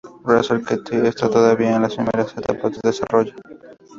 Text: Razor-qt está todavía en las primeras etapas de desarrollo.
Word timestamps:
Razor-qt 0.25 0.93
está 0.93 1.29
todavía 1.29 1.75
en 1.75 1.83
las 1.83 1.93
primeras 1.93 2.35
etapas 2.35 2.71
de 2.71 2.79
desarrollo. 2.89 3.35